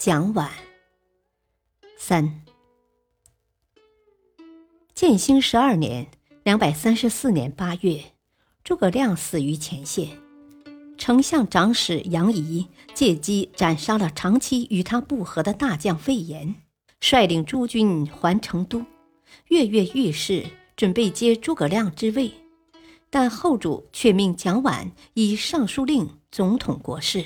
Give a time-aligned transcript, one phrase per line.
[0.00, 0.48] 蒋琬。
[1.98, 2.42] 三。
[4.94, 6.06] 建兴十二年
[6.42, 8.02] （两百三十四年）八月，
[8.64, 10.08] 诸葛亮死于前线。
[10.96, 16.54] 丞相长史杨仪借机斩杀了长期与他不和的大将魏延，
[16.98, 18.82] 率领诸军还成都，
[19.48, 20.46] 跃跃欲试，
[20.76, 22.32] 准备接诸葛亮之位。
[23.10, 27.22] 但后主却命蒋琬以尚书令总统国事。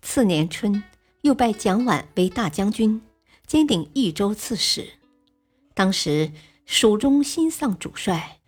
[0.00, 0.82] 次年春。
[1.22, 3.00] 又拜蒋琬为大将军，
[3.46, 4.86] 兼领益州刺史。
[5.74, 6.32] 当时
[6.66, 8.40] 蜀中新丧主帅，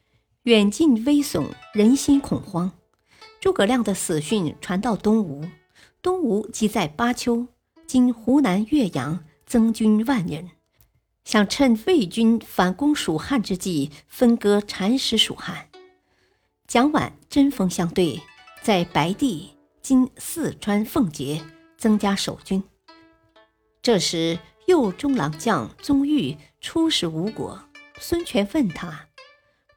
[0.44, 2.72] 远近危悚，人心恐慌。
[3.40, 5.44] 诸葛亮的死讯传到东吴，
[6.02, 7.46] 东吴即在巴丘
[7.86, 10.50] （今湖南岳阳）增军万人，
[11.24, 15.68] 想趁魏军反攻蜀汉之际分割蚕食蜀汉。
[16.66, 18.20] 蒋琬针锋相对，
[18.62, 19.50] 在白帝
[19.82, 21.42] （今四川奉节）。
[21.80, 22.62] 增加守军。
[23.80, 27.58] 这时，右中郎将宗预出使吴国，
[27.98, 29.06] 孙权问他：“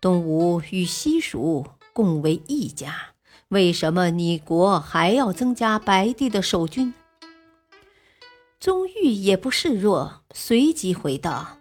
[0.02, 3.14] 东吴与西蜀共为一家，
[3.48, 6.94] 为什么你国还要增加白帝的守军？”
[8.60, 11.58] 宗预也不示弱，随即回道：“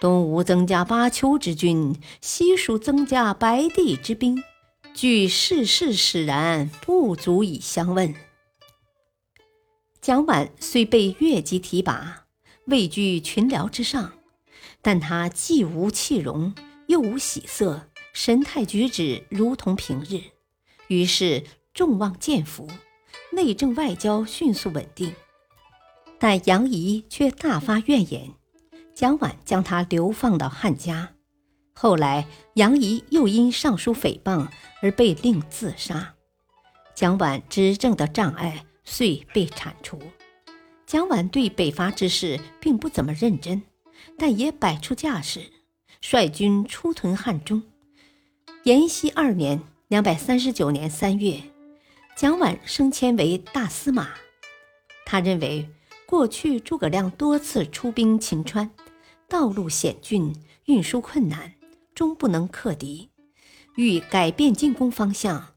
[0.00, 4.42] 东吴增加巴丘之军，西蜀增加白帝之兵，
[4.94, 8.14] 据世事使然，不足以相问。”
[10.06, 12.26] 蒋琬虽被越级提拔，
[12.66, 14.12] 位居群僚之上，
[14.80, 16.54] 但他既无气容，
[16.86, 20.20] 又无喜色，神态举止如同平日，
[20.86, 21.42] 于是
[21.74, 22.68] 众望见福，
[23.32, 25.12] 内政外交迅速稳定。
[26.20, 28.32] 但杨仪却大发怨言，
[28.94, 31.14] 蒋琬将他流放到汉家。
[31.74, 34.46] 后来杨仪又因上书诽谤
[34.80, 36.14] 而被令自杀。
[36.94, 38.65] 蒋琬执政的障碍。
[38.86, 40.00] 遂被铲除。
[40.86, 43.60] 蒋琬对北伐之事并不怎么认真，
[44.16, 45.52] 但也摆出架势，
[46.00, 47.62] 率军出屯汉中。
[48.62, 51.42] 延熙二年（两百三十九年）三月，
[52.16, 54.10] 蒋琬升迁为大司马。
[55.04, 55.68] 他认为，
[56.06, 58.70] 过去诸葛亮多次出兵秦川，
[59.28, 60.34] 道路险峻，
[60.66, 61.54] 运输困难，
[61.94, 63.10] 终不能克敌，
[63.74, 65.55] 欲改变进攻方向。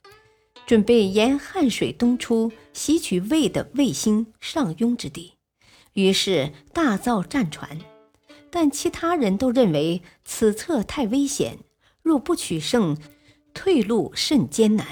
[0.69, 5.33] 准备沿汉水东出，袭取魏的卫星、上庸之地，
[5.93, 7.79] 于是大造战船。
[8.51, 11.57] 但其他人都认为此策太危险，
[12.03, 12.95] 若不取胜，
[13.51, 14.85] 退路甚艰难。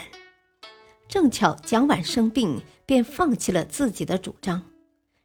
[1.08, 4.64] 正巧蒋琬生病，便放弃了自己的主张。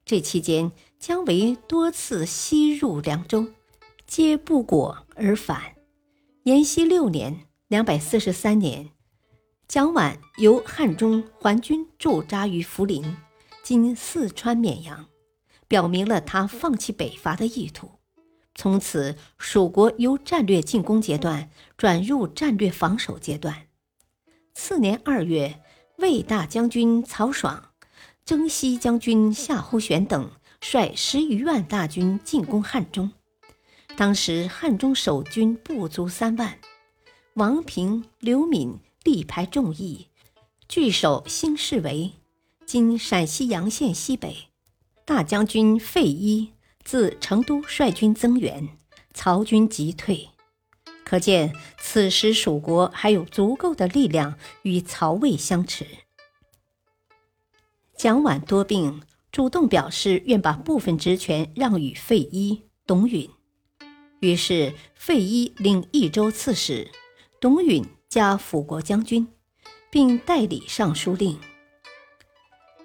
[0.04, 3.46] 这期间，姜维多次西入凉州，
[4.06, 5.76] 皆不果而返。
[6.42, 8.90] 延熙六年（两百四十三年）。
[9.68, 13.16] 蒋琬由汉中还军驻扎于涪陵
[13.64, 15.06] （今四川绵阳），
[15.66, 17.90] 表明了他放弃北伐的意图。
[18.54, 23.68] 从此，蜀国由战略进攻阶段转入战略防守阶段。
[24.52, 25.62] 次年二月，
[25.96, 27.70] 魏大将军曹爽、
[28.26, 30.30] 征西将军夏侯玄等
[30.60, 33.10] 率十余万大军进攻汉中。
[33.96, 36.58] 当时汉中守军不足三万，
[37.34, 38.78] 王平、刘敏。
[39.04, 40.08] 力排众议，
[40.68, 42.12] 据守兴市围
[42.64, 44.48] （今陕西洋县西北）。
[45.04, 46.52] 大将军费祎
[46.84, 48.78] 自成都率军增援，
[49.12, 50.28] 曹军急退。
[51.04, 55.84] 可见此时蜀国还有足够的力量与曹魏相持。
[57.96, 59.02] 蒋琬多病，
[59.32, 63.28] 主动表示愿把部分职权让与费祎、董允。
[64.20, 66.90] 于是费祎领益州刺史，
[67.40, 67.84] 董允。
[68.12, 69.26] 加辅国将军，
[69.90, 71.40] 并代理尚书令。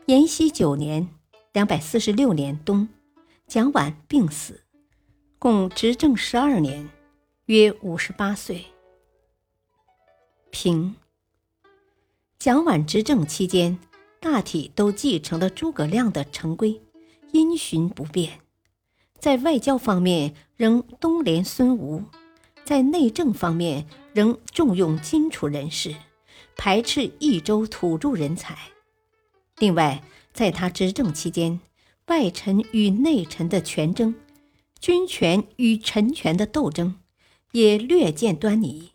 [0.05, 1.09] 延熙九年
[1.51, 2.87] （两百四十六年）冬，
[3.45, 4.63] 蒋琬病死，
[5.37, 6.87] 共执政十二年，
[7.47, 8.67] 约五十八岁。
[10.49, 10.95] 平。
[12.39, 13.77] 蒋琬执政期间，
[14.21, 16.81] 大体都继承了诸葛亮的成规，
[17.33, 18.39] 因循不变。
[19.19, 22.01] 在外交方面，仍东联孙吴。
[22.63, 25.93] 在内政方面，仍重用荆楚人士，
[26.55, 28.57] 排斥益州土著人才。
[29.59, 30.01] 另外，
[30.33, 31.59] 在他执政期间，
[32.07, 34.15] 外臣与内臣的权争，
[34.79, 36.95] 军权与臣权的斗争，
[37.51, 38.89] 也略见端倪。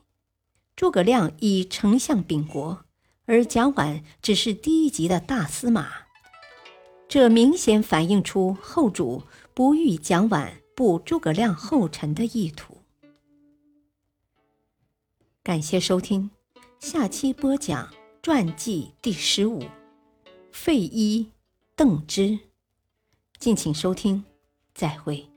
[0.75, 2.85] 诸葛亮以丞相秉国，
[3.27, 5.89] 而蒋琬只是低级的大司马，
[7.07, 9.23] 这明显反映出后主
[9.55, 12.72] 不欲蒋琬步诸葛亮后尘的意图。
[15.45, 16.31] 感谢收听，
[16.79, 17.93] 下期播讲
[18.23, 19.61] 传记第十五，
[20.53, 21.33] 费祎、
[21.75, 22.39] 邓芝。
[23.41, 24.25] 敬请收听，
[24.73, 25.32] 再会。